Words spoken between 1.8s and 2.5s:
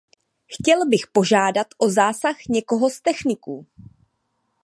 zásah